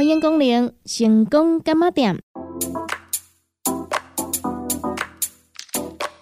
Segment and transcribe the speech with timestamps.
[0.00, 2.18] 欢迎光临成功干妈店。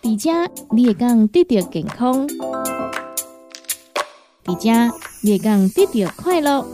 [0.02, 2.26] 伫遮你会讲得到健康，
[4.44, 6.66] 伫遮你会讲得到快乐。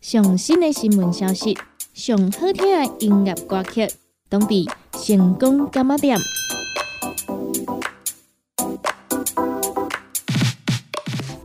[0.00, 1.58] 上新的新闻消息，
[1.92, 3.88] 上好听的音乐歌曲，
[4.28, 6.16] 当地成功干妈店。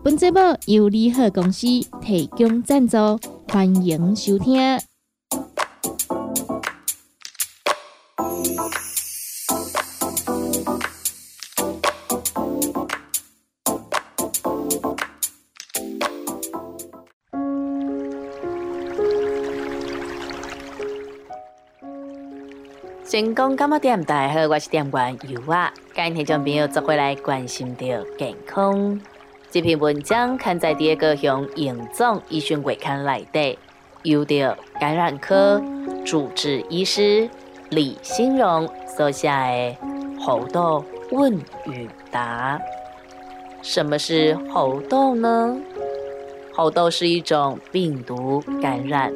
[0.04, 1.68] 本节目由利好公司
[2.02, 2.98] 提供赞助，
[3.48, 4.80] 欢迎收听。
[23.08, 24.04] 成功干嘛店？
[24.04, 25.72] 大家好，我是店员尤啊。
[25.94, 27.86] 今天将朋友做回来关心到
[28.18, 29.00] 健康。
[29.52, 33.60] 这篇文章刊在第二个用严总医学月刊内底，
[34.04, 35.62] 由着感染科
[36.06, 37.30] 主治医师
[37.68, 39.78] 李新荣所写的
[40.22, 42.62] 猴痘问与答。
[43.62, 45.60] 什么是猴痘呢？
[46.54, 49.14] 猴痘是一种病毒感染，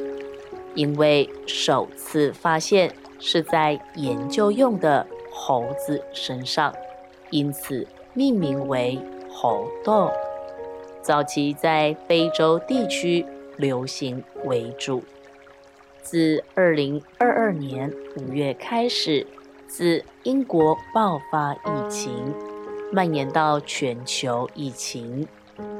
[0.74, 6.74] 因为首次发现是在研究用的猴子身上，
[7.30, 9.00] 因此命名为
[9.32, 10.10] 猴痘。
[11.06, 13.24] 早期在非洲地区
[13.56, 15.04] 流行为主，
[16.02, 19.24] 自二零二二年五月开始，
[19.68, 22.34] 自英国爆发疫情，
[22.90, 25.28] 蔓延到全球疫情，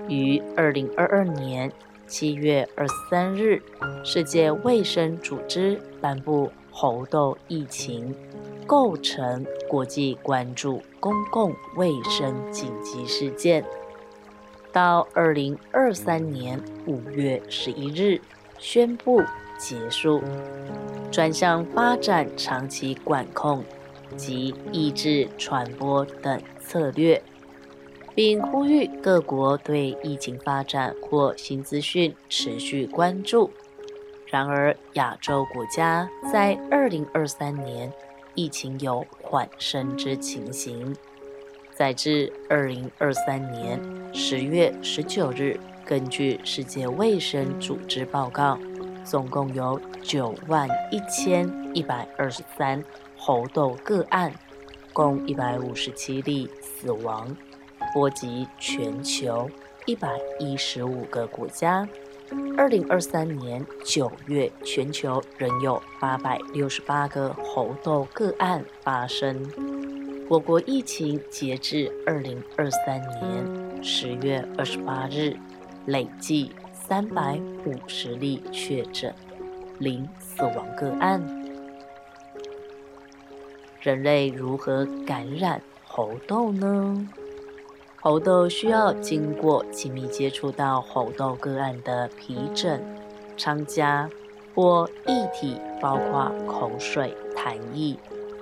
[0.08, 1.72] 于二零二二年
[2.06, 3.60] 七月二十三日，
[4.04, 8.14] 世界卫生组织颁布猴痘疫情
[8.64, 13.64] 构成国际关注公共卫生紧急事件。
[14.76, 18.20] 到二零二三年五月十一日
[18.58, 19.22] 宣布
[19.56, 20.22] 结束，
[21.10, 23.64] 转向发展长期管控
[24.18, 27.22] 及抑制传播等策略，
[28.14, 33.50] 并呼吁各国对疫情发展或新资讯持续关注。
[34.26, 37.90] 然而，亚洲国家在二零二三年
[38.34, 40.94] 疫情有缓升之情形。
[41.76, 43.78] 载至二零二三年
[44.14, 48.58] 十月十九日，根据世界卫生组织报告，
[49.04, 52.82] 总共有九万一千一百二十三
[53.14, 54.32] 猴痘个案，
[54.94, 57.36] 共一百五十七例死亡，
[57.92, 59.50] 波及全球
[59.84, 60.08] 一百
[60.38, 61.86] 一十五个国家。
[62.56, 69.46] 二零二三年九月，全球仍有八百六十八个猴痘个案发生。
[70.28, 75.36] 我国疫情截至二零二三年十月二十八日，
[75.86, 79.14] 累计三百五十例确诊，
[79.78, 81.22] 零死亡个案。
[83.80, 87.08] 人类如何感染猴痘呢？
[88.00, 92.82] 猴痘需要经过亲密接触到猴痘个案的皮疹、
[93.36, 94.10] 疮痂
[94.56, 97.96] 或液体，包括口水、痰液。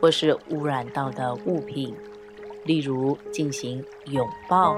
[0.05, 1.97] 或是污染到的物品，
[2.65, 4.77] 例如进行拥抱、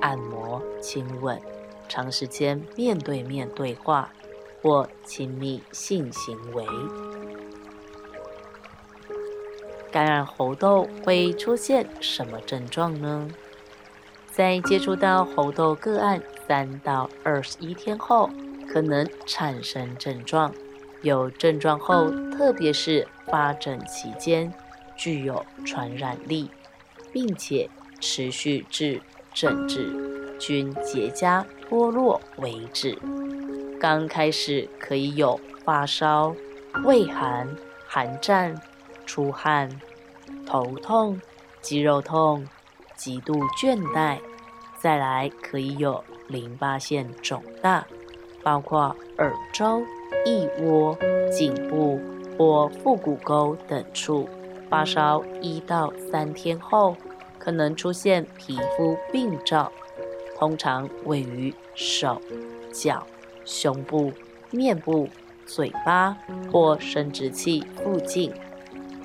[0.00, 1.40] 按摩、亲吻、
[1.88, 4.12] 长时间面对面对话
[4.60, 6.66] 或亲密性行为。
[9.92, 13.28] 感染猴痘会出现什么症状呢？
[14.32, 18.28] 在接触到猴痘个案三到二十一天后，
[18.68, 20.52] 可能产生症状。
[21.02, 24.52] 有症状后，特别是发疹期间。
[24.96, 26.50] 具有传染力，
[27.12, 27.68] 并且
[28.00, 29.00] 持续至
[29.32, 32.98] 疹子均结痂脱落为止。
[33.80, 36.34] 刚开始可以有发烧、
[36.84, 37.48] 畏寒、
[37.86, 38.54] 寒战、
[39.04, 39.68] 出汗、
[40.46, 41.20] 头痛、
[41.60, 42.46] 肌肉痛、
[42.96, 44.18] 极度倦怠，
[44.80, 47.86] 再来可以有淋巴腺肿大，
[48.42, 49.82] 包括耳周、
[50.24, 50.96] 腋窝、
[51.30, 52.00] 颈部
[52.38, 54.28] 或腹股沟等处。
[54.74, 56.96] 发烧一到三天后，
[57.38, 59.70] 可能出现皮肤病灶，
[60.36, 62.20] 通常位于手、
[62.72, 63.06] 脚、
[63.44, 64.12] 胸部、
[64.50, 65.08] 面部、
[65.46, 66.18] 嘴巴
[66.50, 68.32] 或生殖器附近，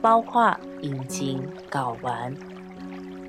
[0.02, 1.40] 包括阴茎、
[1.70, 2.36] 睾丸、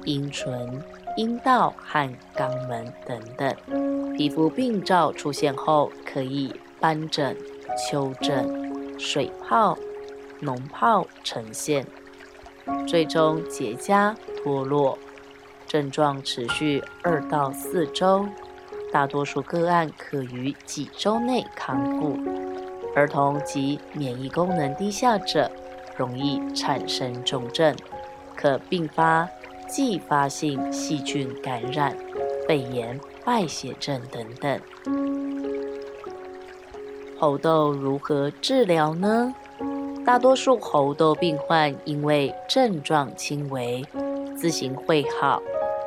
[0.07, 0.83] 阴唇、
[1.19, 4.15] 阴道和肛门等等。
[4.17, 7.37] 皮肤病灶出现后，可以斑疹、
[7.77, 9.77] 丘疹、水泡、
[10.41, 11.85] 脓泡呈现。
[12.87, 14.99] 最终结痂脱落，
[15.67, 18.27] 症状持续二到四周，
[18.93, 22.19] 大多数个案可于几周内康复。
[22.97, 25.49] 儿童及免疫功能低下者
[25.97, 27.75] 容易产生重症，
[28.35, 29.29] 可并发
[29.69, 31.97] 继发性细菌感染、
[32.49, 34.61] 肺炎、败血症等等。
[37.17, 39.33] 猴痘如何治疗呢？
[40.11, 43.81] 大多数猴痘病患因为症状轻微，
[44.37, 45.41] 自行会好，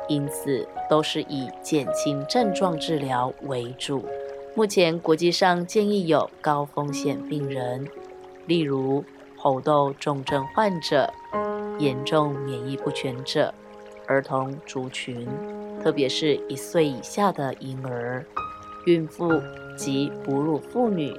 [0.08, 4.02] 因此都是以减轻症状治疗为主。
[4.54, 7.86] 目前国际上建议有高风险病人，
[8.46, 9.04] 例如
[9.36, 11.12] 猴痘重症患者、
[11.78, 13.52] 严重免疫不全者、
[14.06, 15.28] 儿童族群，
[15.82, 18.24] 特别是一岁以下的婴儿、
[18.86, 19.30] 孕妇
[19.76, 21.14] 及哺乳妇女。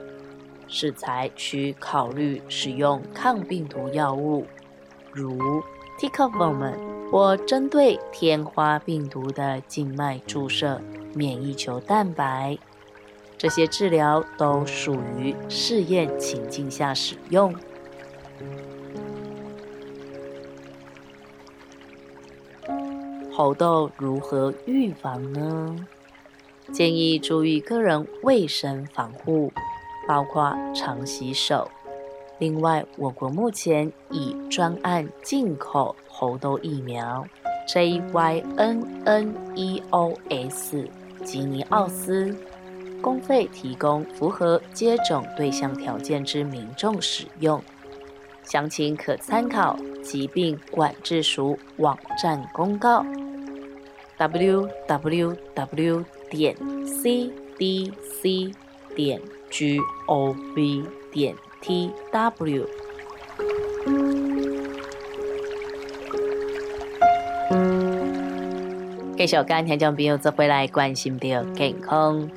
[0.67, 4.45] 是才需考虑使用抗病毒药物，
[5.11, 5.37] 如
[5.99, 6.73] Ticavir
[7.11, 10.81] 或针对天花病毒的静脉注射
[11.13, 12.57] 免疫球蛋白。
[13.37, 17.53] 这些治疗都属于试验情境下使用。
[23.31, 25.75] 猴痘如何预防呢？
[26.71, 29.51] 建议注意个人卫生防护。
[30.07, 31.69] 包括常洗手。
[32.37, 37.25] 另外，我国目前已专案进口猴痘疫苗
[37.67, 38.11] JYNNEOS
[41.23, 42.37] 吉尼奥斯，
[43.01, 47.63] 公费提供符合接种对象条件之民众使用。
[48.43, 53.03] 详情可参考疾病管制署网站公告
[54.19, 56.55] ：www 点
[56.85, 58.53] cdc
[58.95, 59.19] 点。
[59.57, 62.67] G o v 点 t w，
[69.15, 72.29] 继续跟听众朋友做回来关心的健康。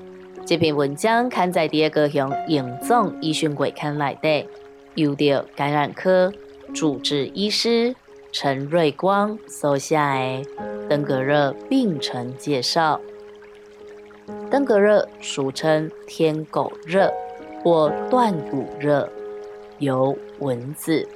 [0.46, 4.46] 这篇文章刊在第二个向严总医讯会刊内底，
[4.94, 6.32] 由着感染科
[6.72, 7.96] 主治医师
[8.30, 13.00] 陈瑞光所写的登革热病程介绍。
[14.50, 17.12] 登革热俗称天狗热
[17.62, 19.06] 或断骨热，
[19.78, 21.06] 由蚊子，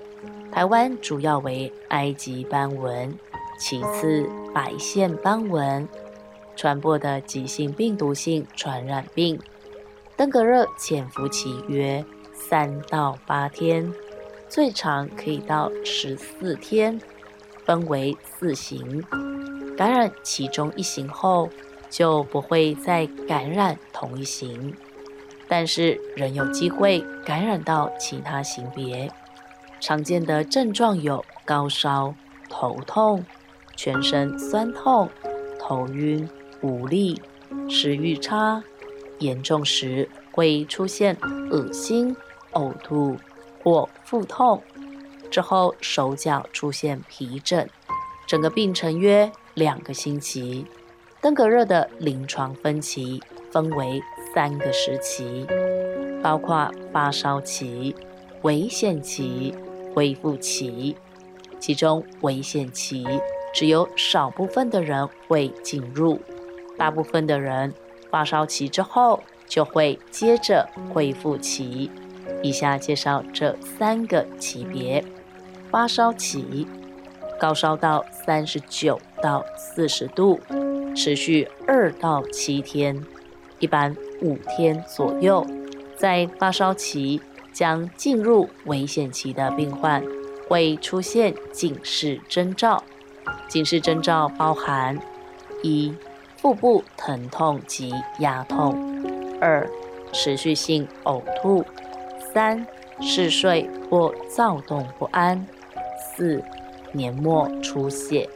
[0.50, 3.16] 台湾主要为埃及斑纹，
[3.58, 5.88] 其次白线斑纹
[6.54, 9.40] 传播的急性病毒性传染病。
[10.14, 13.90] 登革热潜伏期约三到八天，
[14.46, 17.00] 最长可以到十四天，
[17.64, 19.02] 分为四型，
[19.74, 21.48] 感染其中一型后。
[21.92, 24.74] 就不会再感染同一型，
[25.46, 29.12] 但是仍有机会感染到其他型别。
[29.78, 32.14] 常见的症状有高烧、
[32.48, 33.22] 头痛、
[33.76, 35.10] 全身酸痛、
[35.60, 36.26] 头晕、
[36.62, 37.20] 无力、
[37.68, 38.64] 食欲差，
[39.18, 41.14] 严重时会出现
[41.50, 42.16] 恶心、
[42.52, 43.18] 呕吐
[43.62, 44.62] 或腹痛，
[45.30, 47.68] 之后手脚出现皮疹，
[48.26, 50.64] 整个病程约两个星期。
[51.22, 53.22] 登革热的临床分期
[53.52, 54.02] 分为
[54.34, 55.46] 三个时期，
[56.20, 57.94] 包括发烧期、
[58.42, 59.54] 危险期、
[59.94, 60.96] 恢复期。
[61.60, 63.06] 其中危险期
[63.54, 66.20] 只有少部分的人会进入，
[66.76, 67.72] 大部分的人
[68.10, 71.88] 发烧期之后就会接着恢复期。
[72.42, 75.04] 以下介绍这三个级别：
[75.70, 76.66] 发烧期，
[77.38, 80.40] 高烧到三十九到四十度。
[80.94, 83.04] 持续二到七天，
[83.58, 85.46] 一般五天左右。
[85.96, 87.20] 在发烧期
[87.52, 90.02] 将进入危险期的病患，
[90.48, 92.82] 会出现警示征兆。
[93.48, 94.98] 警示征兆包含：
[95.62, 95.94] 一、
[96.36, 98.72] 腹部疼痛及压痛；
[99.40, 99.68] 二、
[100.12, 101.62] 持续性呕吐；
[102.32, 102.66] 三、
[103.00, 105.38] 嗜睡或躁动不安；
[106.16, 106.42] 四、
[106.92, 108.28] 黏膜出血；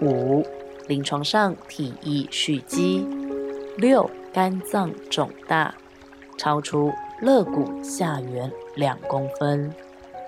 [0.00, 0.46] 五。
[0.90, 3.06] 临床上体液蓄积，
[3.76, 5.72] 六肝脏肿大，
[6.36, 9.72] 超出肋骨下缘两公分，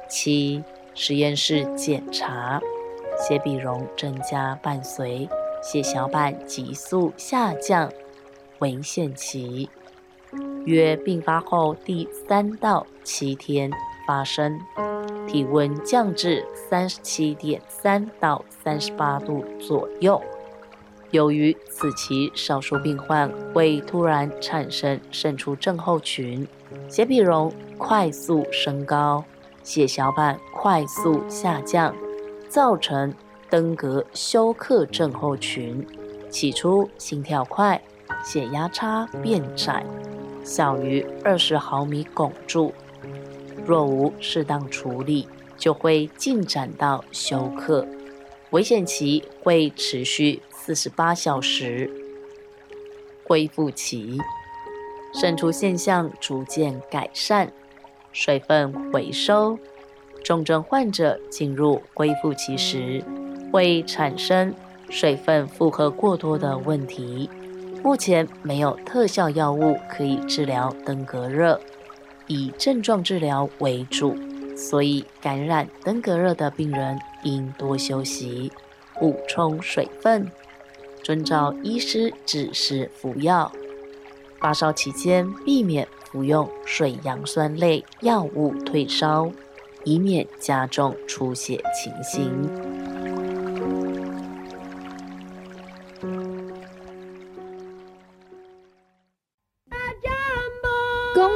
[0.09, 0.63] 七
[0.95, 2.61] 实验室检查，
[3.19, 5.29] 血比容增加伴随
[5.61, 7.91] 血小板急速下降，
[8.61, 9.69] 危险期。
[10.65, 13.69] 约并发后第三到七天
[14.07, 14.57] 发生，
[15.27, 20.23] 体温降至三十七点三到三十八度左右。
[21.13, 26.47] 由于此期少数病患会突然产生渗出症候群，
[26.89, 29.23] 血比容快速升高，
[29.63, 31.95] 血小板快速下降，
[32.49, 33.15] 造成
[33.51, 35.87] 登革休克症候群。
[36.31, 37.79] 起初心跳快，
[38.25, 39.85] 血压差变窄，
[40.43, 42.73] 小于二十毫米汞柱。
[43.67, 45.29] 若无适当处理，
[45.59, 47.87] 就会进展到休克，
[48.53, 51.91] 危险期会持续四十八小时。
[53.25, 54.19] 恢复期，
[55.15, 57.51] 渗出现象逐渐改善，
[58.13, 59.59] 水分回收。
[60.23, 63.03] 重症患者进入恢复期时，
[63.51, 64.55] 会产生
[64.91, 67.31] 水分负荷过多的问题。
[67.83, 71.59] 目前没有特效药物可以治疗登革热。
[72.27, 74.15] 以症状治疗为主，
[74.57, 78.51] 所以感染登革热的病人应多休息，
[78.99, 80.31] 补充水分，
[81.03, 83.51] 遵照医师指示服药。
[84.41, 89.31] 发烧期间避免服用水杨酸类药物退烧，
[89.85, 92.31] 以免加重出血情形。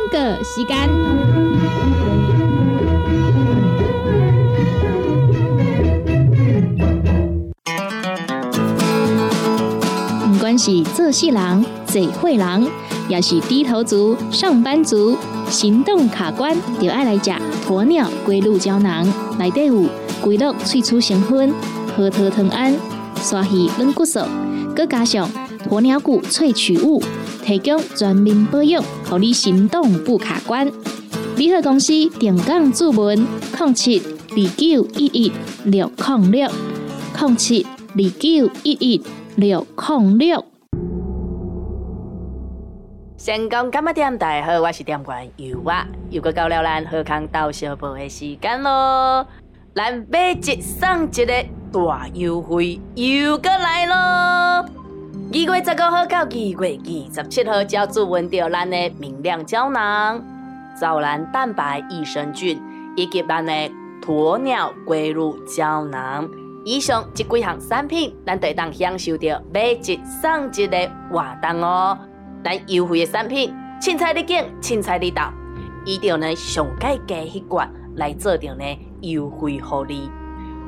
[0.09, 0.89] 个时间，
[10.57, 12.69] 是做事人、嘴会人，
[13.09, 15.17] 也是低头族、上班族，
[15.49, 17.31] 行动卡关，就爱来吃
[17.67, 19.07] 鸵鸟龟鹿胶囊。
[19.39, 19.85] 内底有
[20.21, 21.53] 龟鹿萃取成分，
[21.97, 22.75] 核桃藤胺、
[23.21, 24.21] 刷鱼软骨素，
[24.75, 25.29] 佮加上
[25.69, 27.03] 鸵鸟骨萃取物。
[27.45, 30.69] 提供全面保养，让你行动不卡关。
[31.37, 33.25] 联合公司定岗注文：
[33.57, 35.33] 零七二九一一
[35.63, 36.51] 六零六
[37.21, 39.01] 零七二九一一
[39.37, 40.43] 六零六。
[43.19, 44.17] 成功干嘛店？
[44.17, 49.27] 大家好，我是店员尤娃，又过到了咱贺康到小报的时间咯。
[49.75, 53.95] 咱买一送一的大优惠又过来咯！
[53.95, 60.19] 二月十五号到二月二十七号，交注文到咱的明亮胶囊、
[60.81, 62.59] 藻蓝蛋白益生菌
[62.97, 63.53] 以及咱的
[64.01, 66.27] 鸵鸟龟乳胶囊，
[66.69, 71.97] 以上这几项产品，咱都当享受到买一送一的活动哦。
[72.43, 75.33] 咱优惠的产品，凊彩你拣，凊彩你到，
[75.85, 78.65] 一定呢上盖加一罐来做着呢
[79.01, 80.11] 优惠福利。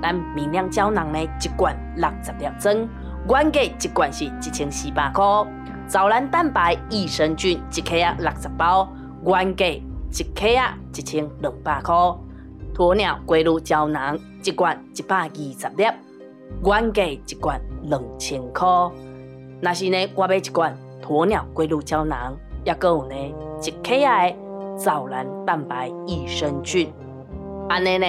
[0.00, 2.88] 咱明亮胶囊呢一罐六十粒装。
[3.28, 5.24] 原价一罐是一千四百块，
[5.88, 8.88] 藻蓝蛋白益生菌一克啊六十包，
[9.26, 11.92] 原价一克啊一千两百块。
[12.72, 15.84] 鸵鸟龟乳胶囊一罐一百二十粒，
[16.64, 18.66] 原价一罐两千块。
[19.60, 23.14] 若是呢，我买一罐鸵鸟龟乳胶囊，也够有呢
[23.62, 24.30] 一克啊
[24.76, 26.92] 藻蓝蛋白益生菌，
[27.68, 28.06] 安尼呢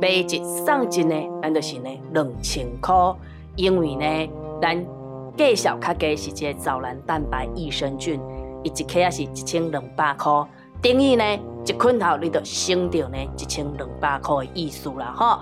[0.00, 2.94] 买一送一呢，咱就是呢两千块，
[3.56, 4.32] 因为呢。
[4.62, 4.76] 咱
[5.38, 8.20] 介绍较低是这藻蓝蛋白益生菌，
[8.62, 10.30] 伊一克也是一千两百块，
[10.82, 11.24] 等于呢
[11.64, 15.38] 一捆头你就省掉呢一千两百块的意思啦吼。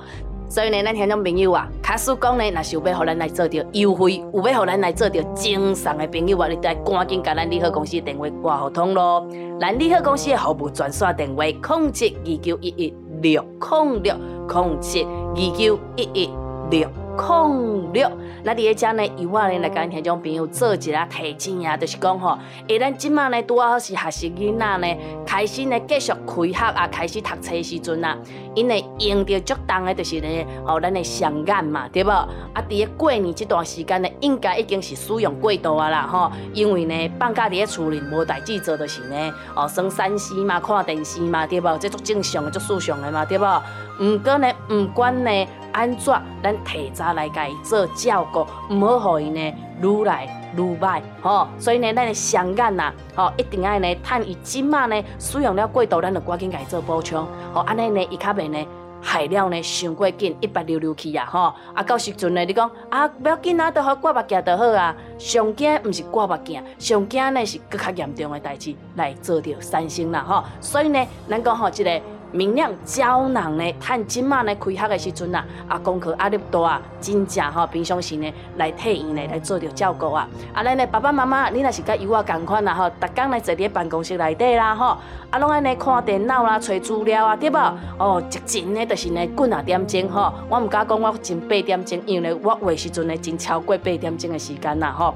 [0.50, 9.28] 所以呢，咱听众朋友啊，卡叔讲呢，若是有要互咱来做着优惠，有要互咱来做着精送的朋友啊，你得赶紧甲咱利好公司电话挂互通咯。
[9.60, 14.14] 咱利好公司的服务专线电话：控制二九一一六控六
[14.48, 16.30] 控制二九一一
[16.70, 16.88] 六。
[17.18, 18.08] 控六，
[18.44, 24.96] 那伫咧遮呢，有我呢来甲听种朋友做一下提醒啊，就是讲吼，下咱即马呢拄好是学习囡仔呢，
[25.26, 28.16] 开始呢继续开学啊，开始读册时阵啊，
[28.54, 30.28] 因为用着足重的，就是呢，
[30.64, 32.10] 哦，咱的双眼嘛，对无？
[32.10, 41.76] 啊，伫咧过年这段时间呢，应该已经是使用过度啊啦，吼，因为呢，放假伫咧厝里无代志做，就是呢，哦，耍三 C 嘛，看电视嘛，对无？
[41.78, 43.62] 这足正常，足正常的嘛，对无？
[44.00, 45.30] 毋过呢，毋管呢。
[45.72, 51.46] 安怎咱提早来甲伊做照顾，毋好互伊呢愈来愈歹，吼。
[51.58, 57.60] 所以呢，咱的双眼呐，吼，一定爱呢，趁伊即马呢使用了过度，咱就赶紧甲伊做补充，吼。
[57.62, 58.66] 安尼呢，伊较袂呢
[59.00, 61.54] 害了呢伤过紧，一百溜溜去啊，吼。
[61.75, 64.94] 啊，到时阵呢，你讲啊，不要紧啊，都好挂目镜就好啊。
[65.18, 70.42] 上惊毋是挂目镜，上惊呢是更较严重的代志来做着三星啦，吼。
[70.60, 72.00] 所以呢，咱讲吼，即个。
[72.30, 80.28] 明亮胶囊呢，趁即马呢开学的时阵啊，啊功课压力大啊，真正吼平常时呢来替伊呢来做着照顾啊。
[80.52, 84.97] 啊，咱呢爸爸妈妈，你若是甲有我共款啦吼，逐工来坐伫办公室内底啦吼，
[85.30, 87.58] 啊拢安尼看电脑啦、找资料啊，对无？
[87.99, 95.14] 哦，一真呢就是呢几啊点钟吼，我毋敢讲我真八点钟，因为我话时阵呢真超过八点钟的时间啦吼。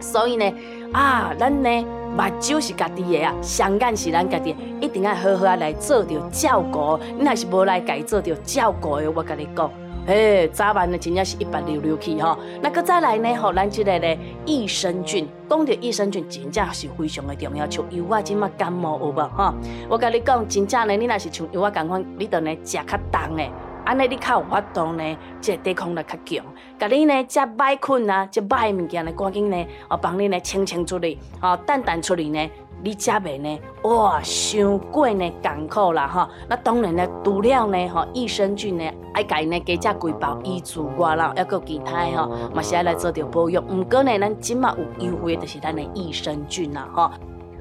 [0.00, 0.52] 所以呢，
[0.92, 1.86] 啊，咱呢。
[2.16, 6.98] 目睭是家己的啊，双眼是咱家己，一定要好好来做着照顾。
[7.18, 9.70] 你若是无来家做着照顾的，我甲你讲，
[10.06, 12.38] 嘿，早晚呢真正是一百六六去吼。
[12.62, 17.68] 那个再来呢，吼，咱这个呢益生菌，讲到益生菌，真正是非常的重要。
[17.68, 19.52] 像油啊，即马感冒有无吼？
[19.90, 23.44] 我甲你讲，真正呢，你若是像油啊共款，你着呢食较重的。
[23.86, 26.44] 安尼你较有法度呢，即抵抗力较强。
[26.76, 32.50] 甲你呢，即歹困啊，即歹物件呢，赶紧呢，哦，帮你呢清清出嚟，哦，淡淡出嚟呢，
[32.82, 36.28] 你食袂呢，哇，伤过呢艰苦啦，吼。
[36.48, 43.64] 那当然呢，除了呢，吼，益生菌呢，爱家呢加食几包医助外啦，还有其他吼，嘛是爱来做着保养。
[43.68, 47.08] 毋过呢，咱即马有优惠，就是咱的益生菌啦，吼。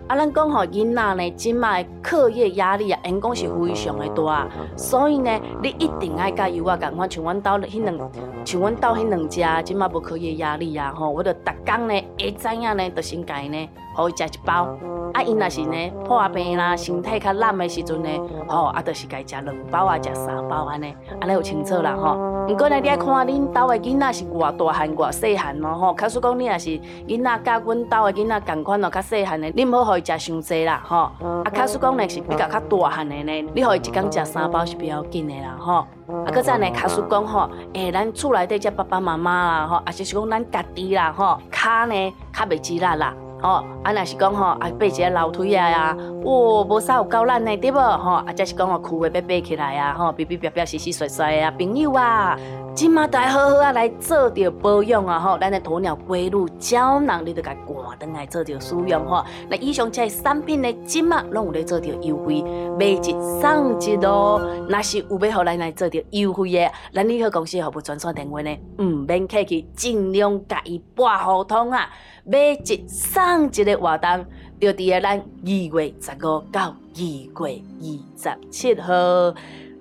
[0.08, 5.32] 啊，咱讲吼囡仔呢，即卖课业压力啊，因讲是非常的大，所以呢，
[5.64, 7.98] 你一定爱加油啊，共款像阮兜迄两，
[8.46, 14.78] 像阮兜迄两只，即卖无课业压力啊，吼，我着逐工呢会知影呢，着先家呢，互伊食一包。
[15.14, 18.10] 啊，因若是呢破病啦，身体较烂的时阵呢，
[18.48, 22.35] 吼，啊，着是该食两包啊，食三包安尼，安尼有清楚啦，吼。
[22.48, 25.94] 毋过呢，你爱看恁兜的囡仔是偌大汉偌细汉咯，吼。
[25.96, 26.70] 假使讲你若是
[27.08, 30.98] 囡仔甲阮兜的囡仔共款咯，较细汉的，你毋好互伊食伤济啦，吼。
[31.44, 35.74] 啊，假使讲呢是比较较大汉的呢，你互伊一工食三包是比较紧的啦，吼。
[35.74, 43.14] 啊，搁再呢，假使讲吼，诶，咱厝内底只爸爸妈妈啦，吼，啊，是是讲咱家己啦，吼，骹呢较袂挤力啦。
[43.46, 47.78] 哦，啊，若是讲吼，啊，爬一个楼梯啊呀，哦，无啥有够难的对无？
[47.78, 52.36] 吼，啊，则是讲哦，裤要爬起来啊，吼，比比表表、洗洗甩甩啊，朋友啊，
[52.76, 59.24] 今嘛都好好啊来做着保养啊，吼，咱的鸵鸟龟乳胶囊，你都甲挂登来做着使用吼。
[59.50, 62.42] 那以上这产品呢，今嘛拢有咧做着优惠，
[62.78, 64.42] 买一送一哦。
[64.68, 71.90] 若是有要互咱来做着优惠的，咱联合公司服务专线电话呢，毋免客气，尽量甲伊拨互通啊。
[72.26, 74.26] 买一送一的活动，
[74.60, 77.02] 就伫个咱二月十五到二
[77.48, 78.94] 月二十七号，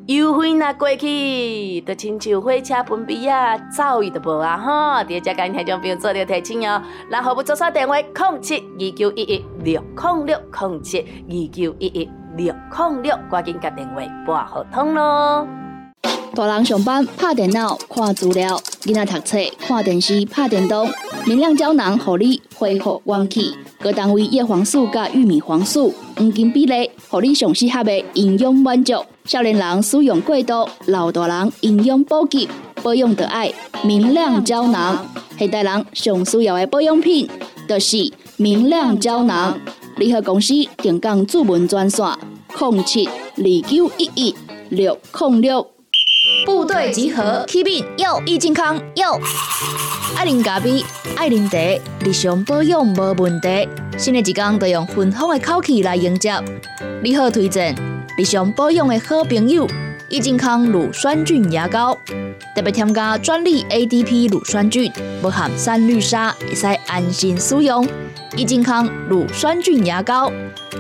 [0.07, 5.03] 优惠那过去，就亲像火车喷鼻啊，走伊都无啊吼！
[5.05, 15.49] 第二只间听众朋友做着提醒哦，然后不做啥电话，零七二九一一六零六零七二九一一六零六，赶紧甲电话拨合通咯。
[16.35, 20.87] 大人上班拍电脑看资料，囡仔读册看电视拍电动，
[21.25, 23.55] 明亮胶囊合你恢复元气。
[23.81, 26.84] 各单位叶黄素加玉米黄素黄金比例，
[27.15, 28.93] 互你上适合的营养满足。
[29.25, 32.49] 少年人使用过度，老大人营养补给，
[32.83, 33.53] 保养的爱
[33.85, 35.07] 明亮胶囊。
[35.39, 37.29] 现代人上需要的保养品，
[37.69, 39.57] 就是明亮胶囊。
[39.97, 42.05] 联合公司定岗主文专线：
[42.59, 44.35] 零七二九一一
[44.71, 45.74] 六零六。
[46.45, 49.19] 部队集合，Keep in，要益健康，要
[50.15, 50.85] 爱啉咖啡，
[51.17, 51.59] 爱啉茶，
[52.05, 53.69] 日常保养无问题。
[53.97, 56.35] 新的一天都用芬芳的口气来迎接。
[57.03, 57.75] 你好，推荐
[58.19, 59.67] 日常保养的好朋友——
[60.11, 61.97] 益健康乳酸菌牙膏，
[62.55, 64.93] 特别添加专利 ADP 乳酸菌，
[65.23, 67.89] 不含三氯沙，会使安心使用。
[68.37, 70.31] 益健康乳酸菌牙膏，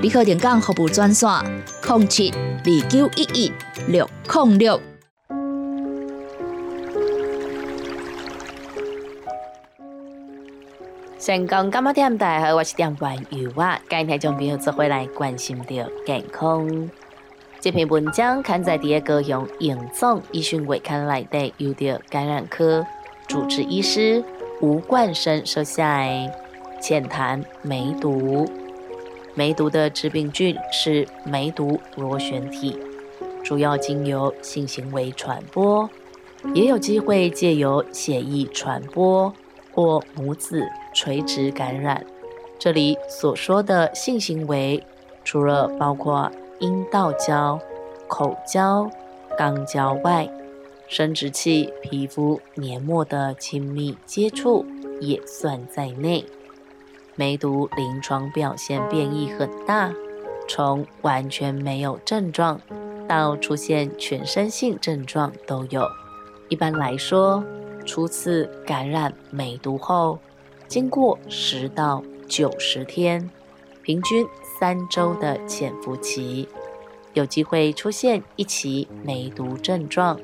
[0.03, 1.29] 你好，点讲服务专线：
[1.87, 3.53] 零七二九一一
[3.87, 4.94] 六零六。
[11.25, 13.81] 成功干嘛点大好，我是点关油啊！
[13.89, 16.91] 今天将朋友做回来关心着健康。
[17.59, 22.85] 这篇文章刊在第二个用严重医学期刊内底，由着感染科
[23.27, 24.23] 主治医师
[24.61, 26.31] 吴冠生收下来。
[26.79, 28.47] 浅谈梅毒，
[29.35, 32.79] 梅毒的致病菌是梅毒螺旋体，
[33.43, 35.89] 主要经由性行为传播，
[36.53, 39.33] 也有机会借由血液传播。
[39.75, 42.05] 或母子垂直感染。
[42.59, 44.83] 这里所说的性行为，
[45.25, 47.59] 除了包括阴道交、
[48.07, 48.89] 口交、
[49.39, 50.31] 肛交外，
[50.87, 54.65] 生殖器、皮肤、黏膜的亲密接触
[55.01, 56.25] 也算在内。
[57.17, 59.93] 梅毒临床表现变异很大，
[60.49, 62.61] 从完全没有症状
[63.09, 65.87] 到出现全身性症状都有。
[66.49, 67.43] 一般来说，
[67.85, 70.18] 初次感染梅毒后，
[70.66, 73.31] 经过十到九十天，
[73.83, 74.27] 平均
[74.59, 76.49] 三周的潜伏期，
[77.12, 80.18] 有机会出现一期梅毒症状。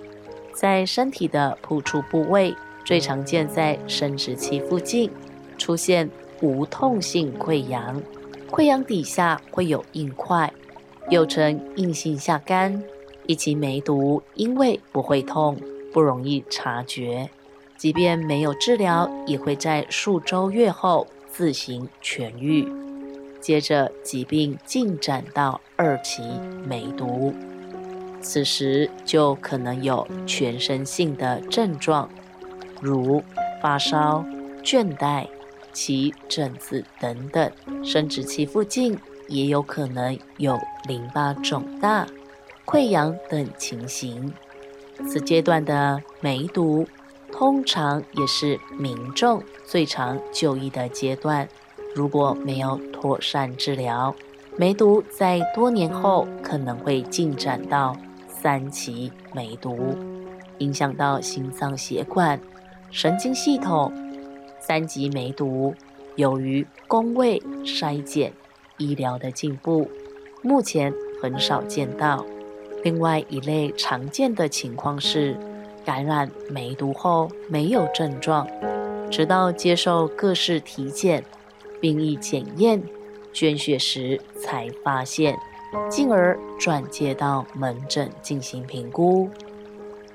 [0.53, 5.11] 在身体的突出部位，最常见在生殖器附近，
[5.57, 8.03] 出现无痛性溃疡，
[8.51, 10.53] 溃疡底下会有硬块，
[11.09, 12.83] 又称硬性下疳。
[13.27, 15.57] 一期梅毒因为不会痛，
[15.93, 17.31] 不容易察觉。
[17.81, 22.69] 即便没有治疗，也会在数周月后自行痊愈。
[23.41, 26.23] 接着疾病进展到二期
[26.69, 27.33] 梅毒，
[28.21, 32.07] 此时就可能有全身性的症状，
[32.83, 33.25] 如
[33.63, 34.23] 发烧、
[34.63, 35.27] 倦怠、
[35.73, 37.51] 起疹子等等，
[37.83, 42.07] 生殖器附近也有可能有淋巴肿大、
[42.67, 44.31] 溃疡等情形。
[45.09, 46.87] 此阶段的梅毒，
[47.33, 51.49] 通常也是民众最常就医的阶段。
[51.95, 54.15] 如果没有妥善治疗，
[54.57, 57.97] 梅毒在多年后可能会进展到
[58.29, 59.97] 三期梅毒，
[60.59, 62.41] 影响到心脏血管、
[62.91, 63.93] 神经系统。
[64.61, 65.75] 三级梅毒
[66.17, 68.33] 由于工位筛检、
[68.77, 69.91] 医疗的进步，
[70.43, 72.25] 目前很少见到。
[72.85, 75.37] 另外一类常见的情况是，
[75.91, 78.47] 感染梅毒后没有症状，
[79.11, 81.25] 直到接受各式体检、
[81.81, 82.81] 病疫检验、
[83.33, 85.37] 捐血时才发现，
[85.91, 89.29] 进而转接到门诊进行评估。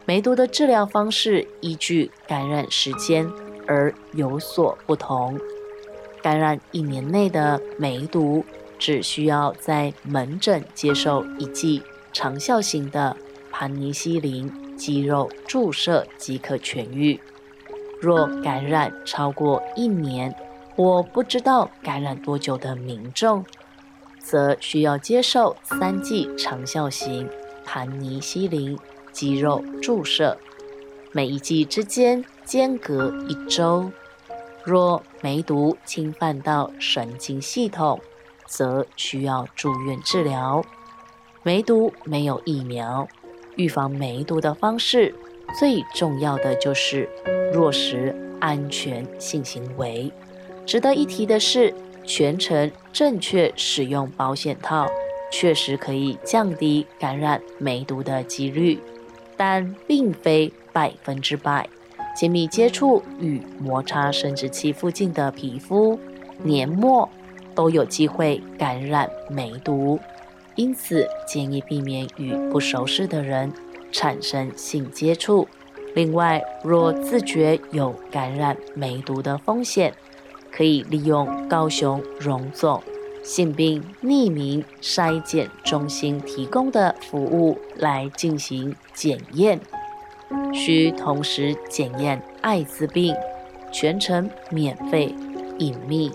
[0.06, 3.30] 梅毒的治疗方式依据感染时间
[3.68, 5.38] 而有所不同。
[6.24, 8.46] 感染一年内的梅毒，
[8.80, 11.84] 只需要在门诊接受一剂。
[12.14, 13.18] 长效型的
[13.52, 17.20] 盘尼西林肌肉注射即可痊愈。
[18.02, 20.36] 若感染超过一年，
[20.76, 23.46] 或不知道感染多久的民众，
[24.20, 27.30] 则需要接受三剂长效型
[27.64, 28.78] 盘尼西林
[29.12, 30.38] 肌肉注射，
[31.14, 33.90] 每一剂之间间隔一周。
[34.64, 38.00] 若梅毒侵犯到神经系统，
[38.46, 40.64] 则需要住院治疗。
[41.44, 43.08] 梅毒没有疫苗，
[43.56, 45.14] 预防梅毒的方式
[45.60, 47.10] 最重要的就是
[47.54, 50.12] 落实安全性行为。
[50.66, 54.88] 值得一提的是，全程正确使用保险套，
[55.32, 58.80] 确实可以降低感染梅毒的几率，
[59.38, 61.68] 但并非百分之百。
[62.16, 66.00] 亲密接触与摩擦生殖器附近的皮肤、
[66.42, 67.08] 黏膜
[67.54, 70.00] 都有机会感染梅毒。
[70.56, 73.52] 因此，建议避免与不熟识的人
[73.92, 75.48] 产生性接触。
[75.94, 79.94] 另外，若自觉有感染梅毒的风险，
[80.52, 82.82] 可以利用高雄荣总
[83.24, 89.60] 性病匿名筛检中心提供的服务来进行检验，
[90.54, 93.16] 需同时检验艾滋病，
[93.74, 95.14] 全程免费
[95.60, 96.12] 隐秘，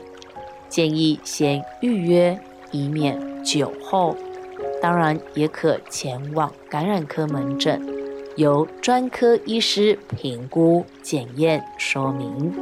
[0.68, 2.38] 建议先预约，
[2.70, 4.16] 以免酒后。
[4.82, 7.80] 当然，也可前往感染科门诊，
[8.36, 12.52] 由专科医师评估检验说明。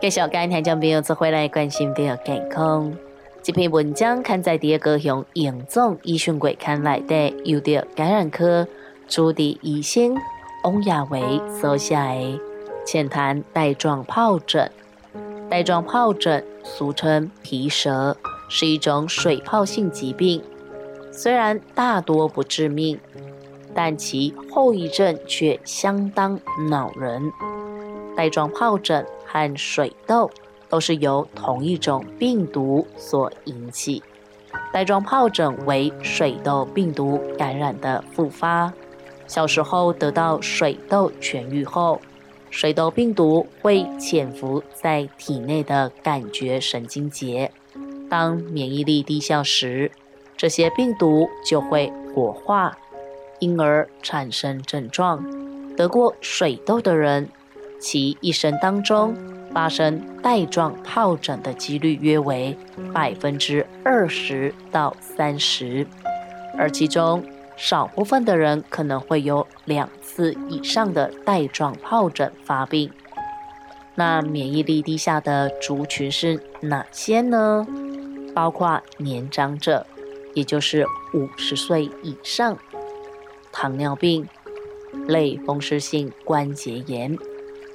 [0.00, 2.92] 继续跟听众朋友做回来关心的健康，
[3.42, 8.68] 这篇文章刊在第二个向严重医学柜刊来的，由的感染科
[9.08, 10.14] 主治医生
[10.62, 11.20] 翁亚维
[11.60, 12.00] 所写的
[12.86, 14.70] 《浅谈带状疱疹》。
[15.50, 18.16] 带状疱疹俗称皮蛇，
[18.50, 20.42] 是一种水泡性疾病。
[21.10, 23.00] 虽然大多不致命，
[23.74, 27.32] 但其后遗症却相当恼人。
[28.14, 30.30] 带状疱疹和水痘
[30.68, 34.02] 都是由同一种病毒所引起。
[34.70, 38.70] 带状疱疹为水痘病毒感染的复发。
[39.26, 42.00] 小时候得到水痘痊愈后。
[42.50, 47.50] 水痘病毒会潜伏在体内的感觉神经节，
[48.08, 49.90] 当免疫力低下时，
[50.36, 52.76] 这些病毒就会活化，
[53.38, 55.24] 因而产生症状。
[55.76, 57.28] 得过水痘的人，
[57.80, 59.14] 其一生当中
[59.52, 62.56] 发生带状疱疹的几率约为
[62.92, 65.86] 百分之二十到三十，
[66.56, 67.22] 而其中。
[67.58, 72.90] 少部分的人可能会有两次以上的带状疱疹发病。
[73.96, 77.66] 那免疫力低下的族群是哪些呢？
[78.32, 79.84] 包括年长者，
[80.34, 82.54] 也就是五十岁以上；
[83.50, 84.28] 糖尿病、
[85.08, 87.18] 类风湿性关节炎、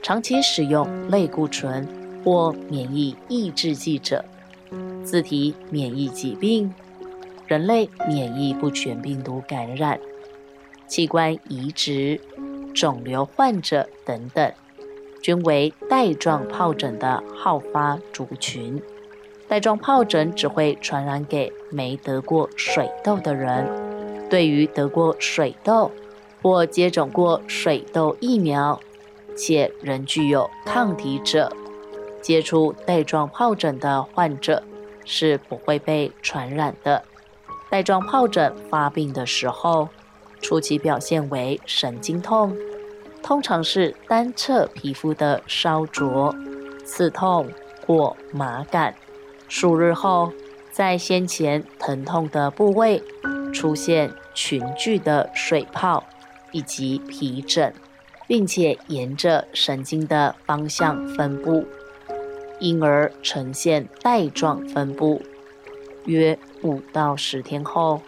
[0.01, 1.85] 长期使用类固醇
[2.23, 4.23] 或免疫抑制剂者、
[5.03, 6.73] 自体免疫疾病。
[7.53, 9.99] 人类免疫不全病毒感染、
[10.87, 12.19] 器官移植、
[12.73, 14.51] 肿瘤患者等等，
[15.21, 18.81] 均为带状疱疹的好发族群。
[19.47, 23.69] 带状疱疹只会传染给没得过水痘的人。
[24.31, 25.91] 对于得过水痘
[26.41, 28.79] 或接种过水痘疫苗
[29.37, 31.55] 且仍具有抗体者，
[32.19, 34.63] 接触带状疱疹的患者。
[35.05, 37.03] 是不会被传染的。
[37.73, 39.89] 带状疱疹发病的时候，
[40.43, 42.55] 初期表现为神经痛，
[43.23, 46.35] 通常是单侧皮肤的烧灼、
[46.85, 47.49] 刺痛
[47.83, 48.93] 或麻感。
[49.47, 50.31] 数日后，
[50.71, 53.01] 在先前疼痛的部位
[53.51, 56.03] 出现群聚的水泡
[56.51, 57.73] 以及皮疹，
[58.27, 61.65] 并且沿着神经的方向分布，
[62.59, 65.23] 因而呈现带状分布。
[66.05, 68.01] 约五到十天后，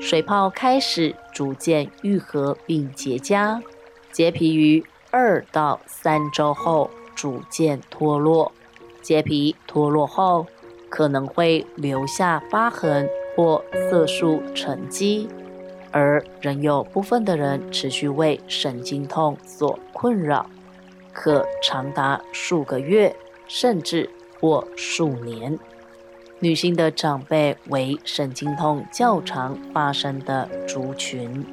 [0.00, 3.62] 水泡开始逐渐愈合并结痂，
[4.10, 8.52] 结皮于二到三周后逐渐脱落。
[9.00, 10.46] 结皮脱落后，
[10.88, 15.28] 可能会留下疤痕或色素沉积，
[15.90, 20.46] 而仍有部分的人持续为神经痛所困扰，
[21.12, 23.14] 可长达数个月，
[23.48, 24.08] 甚至
[24.40, 25.58] 或数年。
[26.42, 31.46] 女性的长辈为神经痛较常发生的族群，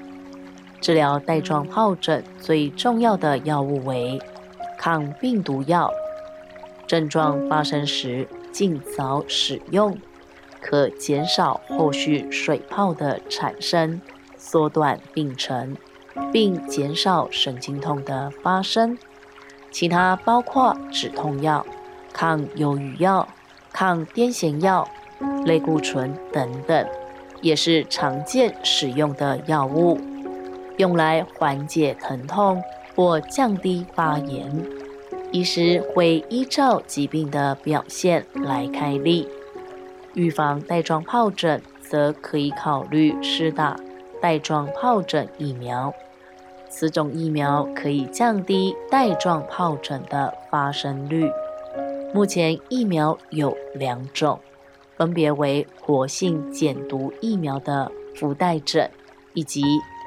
[0.82, 4.20] 治疗带状疱疹最重要的药物为
[4.80, 5.92] 抗病毒药。
[6.88, 9.96] 症状发生时尽早使用，
[10.60, 14.02] 可减少后续水泡的产生，
[14.38, 15.78] 缩短病程，
[16.34, 18.98] 并减少神经痛的发生。
[19.70, 21.64] 其他包括止痛药、
[22.12, 23.30] 抗忧郁药。
[23.72, 24.88] 抗癫痫药、
[25.46, 26.88] 类固醇等等，
[27.42, 30.00] 也是常见使用的药物，
[30.78, 32.62] 用来缓解疼痛
[32.96, 34.66] 或降低发炎。
[35.32, 39.28] 医师会依照疾病的表现来开立。
[40.16, 43.76] 预防带状疱疹，则可以考虑施打
[44.20, 45.94] 带状疱疹疫苗。
[46.68, 51.30] 此种疫苗可以降低带状疱疹的发生率。
[52.12, 54.40] 目前疫苗有两种，
[54.98, 58.90] 分别为活性减毒疫苗的福袋疹，
[59.34, 59.62] 以及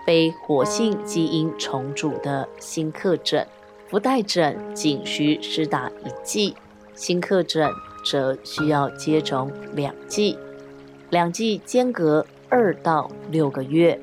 [0.04, 3.46] 非活性基因重组的新克疹。
[3.88, 6.56] 福袋疹仅需施打一剂，
[6.94, 7.70] 新克疹
[8.04, 10.36] 则需要接种两剂，
[11.10, 13.98] 两剂间隔二到六个月。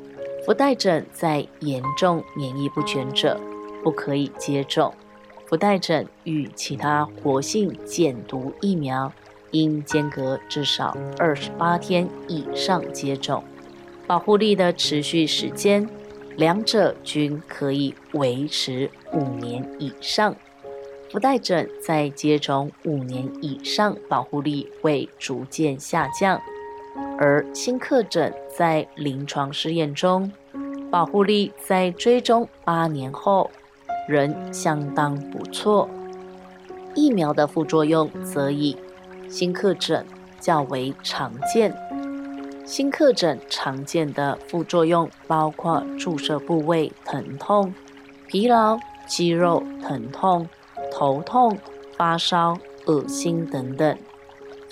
[0.46, 3.38] 福袋疹在严重免疫不全者
[3.84, 4.94] 不可以接种。
[5.50, 9.12] 福袋疹与其他活性减毒疫苗
[9.50, 13.44] 应间隔至少二十八天以上接种，
[14.06, 15.90] 保护力的持续时间，
[16.36, 20.36] 两者均可以维持五年以上。
[21.12, 26.40] 福袋疹在接种五年以上，保护力会逐渐下降，
[27.18, 30.32] 而新克疹在临床试验中，
[30.92, 33.50] 保护力在追踪八年后。
[34.10, 35.88] 仍相当不错。
[36.96, 38.76] 疫苗的副作用则以
[39.30, 40.04] 新克疹
[40.40, 41.72] 较为常见。
[42.66, 47.72] 新克疹常见的副作用包括注射部位疼痛、
[48.26, 50.50] 疲劳、肌肉疼痛、
[50.92, 51.56] 头痛、
[51.96, 53.96] 发烧、恶心等等。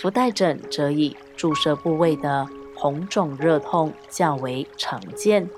[0.00, 5.48] 福袋疹则以注射部位的红肿热痛较为常见。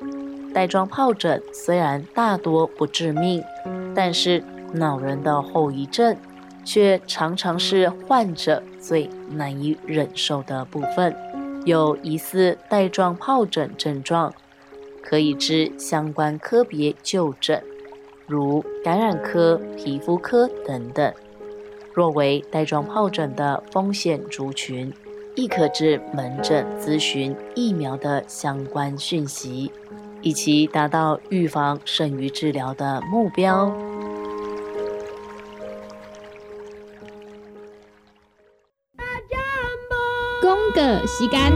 [0.53, 3.43] 带状疱疹虽然大多不致命，
[3.95, 6.17] 但是恼人的后遗症
[6.65, 11.15] 却常常是患者最难以忍受的部分。
[11.65, 14.33] 有疑似带状疱疹症状，
[15.03, 17.63] 可以至相关科别就诊，
[18.27, 21.13] 如感染科、皮肤科等等。
[21.93, 24.93] 若为带状疱疹的风险族群，
[25.35, 29.71] 亦可至门诊咨询疫苗的相关讯息。
[30.23, 33.75] 以及达到预防胜于治疗的目标。
[40.41, 41.53] 公个时间，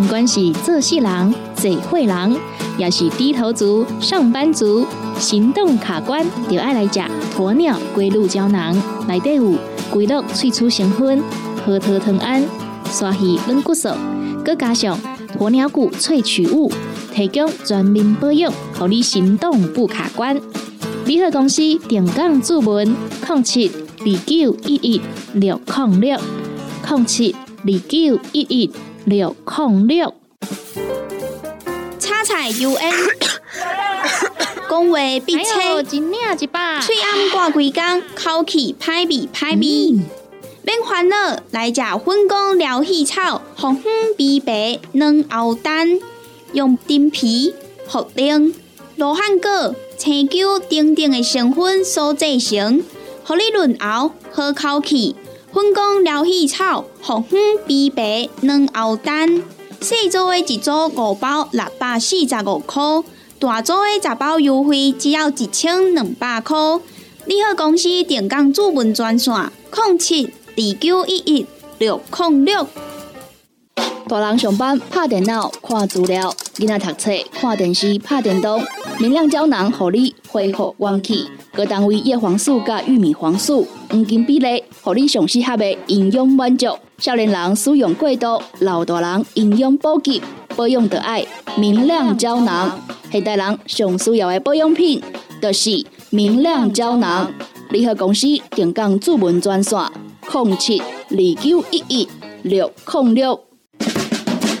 [0.00, 2.36] 不管是做事人、做会人，
[2.76, 4.86] 也是低头族、上班族。
[5.18, 8.74] 行动卡关，就爱来讲鸵鸟龟鹿胶囊，
[9.08, 9.54] 内底有
[9.90, 11.22] 龟鹿萃取成分，
[11.64, 12.42] 核桃藤胺、
[12.90, 13.88] 刷鱼软骨素，
[14.44, 14.98] 佮加上
[15.38, 16.70] 鸵鸟骨萃取物，
[17.14, 20.40] 提供全面保养，让你行动不卡关。
[21.04, 22.96] 联合公司定岗注文：
[23.28, 25.00] 零七二九一一
[25.34, 26.18] 六零六
[26.88, 28.70] 零七二九一一
[29.04, 30.14] 六零六。
[31.98, 33.25] 叉彩 UN。
[34.76, 35.42] 讲话必切，
[35.86, 40.04] 嘴暗挂几工，口气歹味歹味。
[40.62, 41.16] 免烦恼，
[41.50, 45.98] 来食粉果疗气草，红粉枇杷软藕丹，
[46.52, 47.54] 用丁皮
[47.88, 48.52] 茯苓
[48.96, 52.84] 罗汉果、青椒等等的成分所制成，
[53.24, 55.16] 互你润喉好口气。
[55.54, 59.42] 粉工疗气草，红粉枇杷软喉丹，
[59.80, 62.82] 四组的一组五包六百四十五块，
[63.46, 66.56] 大组的十包优惠只要一千两百块。
[67.26, 69.32] 你好，公司电工主文专线：
[69.72, 71.46] 零七二九一一
[71.78, 72.66] 六零六。
[74.08, 78.60] 大人上班拍电脑看资料，囡仔读册看电视拍电动。
[78.98, 81.28] 明亮胶囊，互你恢复元气。
[81.54, 86.66] 各单位叶黄素加玉米黄素黄金比例，互你上适合的营养满足。
[86.98, 90.20] 少年人使用过度，老大人营养补给，
[90.56, 91.24] 保养得爱
[91.56, 92.76] 明亮胶囊。
[93.16, 95.02] 现代人上需要的保养品，
[95.40, 95.70] 就是
[96.10, 97.32] 明亮胶囊。
[97.70, 99.80] 联合公司定岗主文专线：
[100.30, 102.08] 零七二九一一
[102.42, 103.40] 六零六。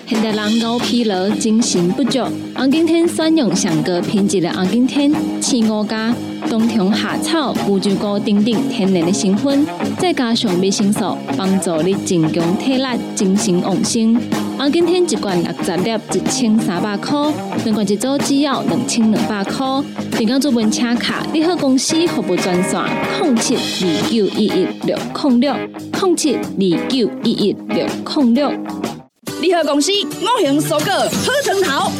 [0.08, 2.20] 现代人熬疲劳、精神不足，
[2.54, 6.14] 红景天选用上个品质的红景天，青五加
[6.48, 9.66] 冬虫夏草、乌鸡菇等等天然的成分，
[9.98, 12.84] 再加上维生素，帮助你增强体力、
[13.16, 14.16] 精神旺盛。
[14.56, 17.32] 红景天一罐六十粒，一千三百块；
[17.64, 19.66] 两罐一组只要两千两百块。
[20.16, 22.80] 订购做文车卡，你好公司服务专线：
[23.20, 25.52] 零七二九一一六零六
[26.00, 28.52] 零七二九一一六零六。
[29.46, 31.92] 联合公司五行蔬果好成头，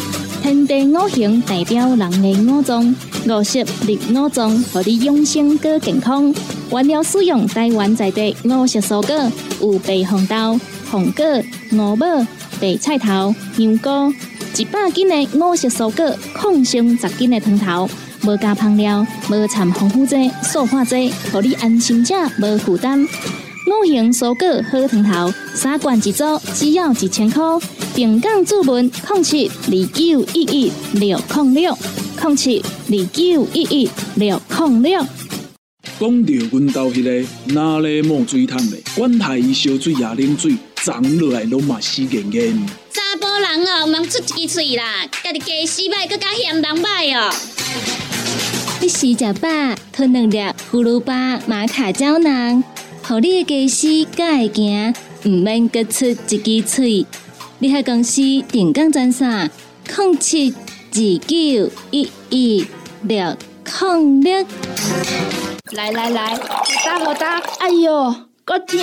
[0.43, 2.93] 天地五行代表人的五脏，
[3.25, 6.35] 五色绿五脏，让你养生更健康。
[6.73, 10.59] 原料使用台湾在地五色蔬果，有白红豆、
[10.91, 11.25] 红果、
[11.71, 12.05] 五宝、
[12.61, 14.13] 白菜头、香菇，
[14.57, 17.89] 一百斤的五色蔬果，抗性十斤的汤头，
[18.25, 23.07] 无加香料，无掺防腐剂、塑化剂，让你安心吃，无负担。
[23.67, 27.43] 五行蔬果好汤头，三罐一组，只要一千块。
[27.97, 31.79] 平港注文零七二九一一六零六
[32.23, 35.05] 零七二九一一六零六。
[35.99, 42.67] 讲到阮兜迄个哪里冒水桶的，管他伊烧水也冷水，长落来拢嘛死严严。
[42.93, 47.35] 查甫人哦，毋通出一支嘴啦，家己家洗歹，更加嫌人歹哦。
[48.81, 49.49] 你洗食饱，
[49.93, 50.39] 吞两粒
[50.71, 52.63] 葫芦巴、玛卡胶囊。
[53.09, 54.95] 互你的家私才会行，
[55.27, 57.07] 毋免各出一支嘴。
[57.61, 59.49] 你喺公司定岗专线：
[59.97, 62.66] 零七二九一一
[63.03, 63.37] 六
[63.81, 64.45] 零六。
[65.71, 66.37] 来来来，
[66.85, 67.38] 打好打！
[67.61, 68.12] 哎哟，
[68.45, 68.77] 够痛！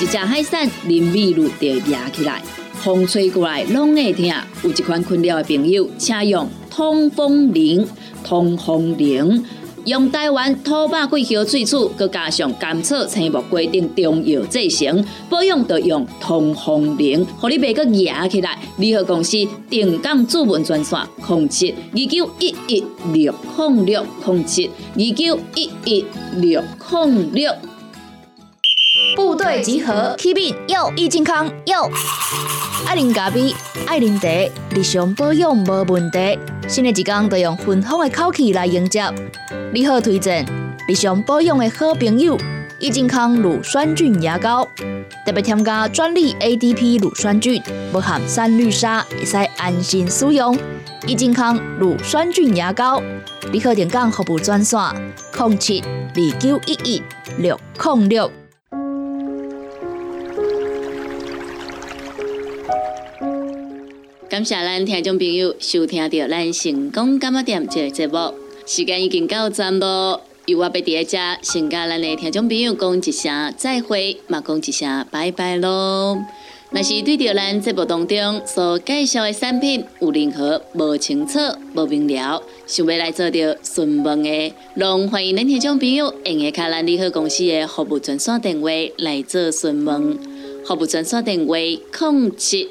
[0.00, 2.40] 一只海扇淋雨露就压起来，
[2.74, 4.24] 风吹过来拢会痛。
[4.62, 7.84] 有一款困扰的朋友，请用通风铃，
[8.22, 9.44] 通风铃。
[9.84, 18.58] 用台湾土八桂花萃取，佮加上甘草、青木、规定中药制成，保养要用通风灵，互你袂佮压起来。
[18.78, 19.36] 联合公司
[19.68, 26.04] 定岗主文专线：零七二九一一六零六零七二九一一
[26.36, 27.52] 六零六。
[29.14, 31.88] 部队集合，Keep 有益健康有。
[32.86, 33.54] 爱啉咖啡，
[33.86, 34.28] 爱啉茶，
[34.74, 36.38] 日常保养无问题。
[36.66, 39.04] 新的一天要用芬芳的口气来迎接。
[39.72, 40.44] 你好，推荐
[40.88, 42.36] 日常保养的好朋友——
[42.80, 44.68] 益健康乳酸菌牙膏，
[45.24, 50.58] 特别添加专利 ADP 乳酸菌，不含三氯沙，会使安心使用。
[51.06, 53.00] 益健康乳酸菌牙膏，
[53.52, 54.80] 你好，点讲服务专线：
[55.38, 57.02] 零七二九一一
[57.38, 58.43] 六零六。
[64.34, 68.34] 感谢咱听众朋友收听到咱成功感冒店这个节目，
[68.66, 70.20] 时间已经到站咯。
[70.46, 76.18] 由我要伫一只先甲咱的听众朋友讲一声再会，嘛讲一声拜拜咯。
[76.70, 81.38] 若是对着咱节目当中所介绍的产品有任何无清楚、
[81.72, 90.18] 无明了，想要来做着询问的，拢欢迎恁听众朋友用下卡咱利好公司的服务专线电话来做询问。
[90.66, 92.70] 服务专线电话：零七。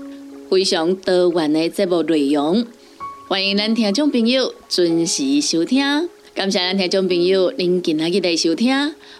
[0.51, 2.67] 非常多元的节目内容，
[3.29, 5.81] 欢迎咱听众朋友准时收听。
[6.35, 8.69] 感谢咱听众朋友您今仔日的收听，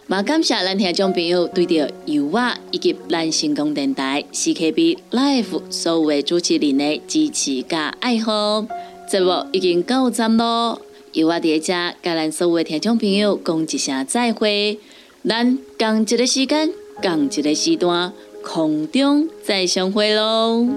[0.09, 8.67] 也感谢咱听众朋友对着油画以及咱成功电台 CKB Life 所有的主持人的支持加爱好。
[9.09, 10.81] 节目已经到站咯，
[11.13, 11.73] 油画伫遮
[12.03, 14.77] 甲咱所有的听众朋友讲一声再会，
[15.25, 18.11] 咱共一个时间，共一个时段，
[18.43, 20.67] 空中再相会咯。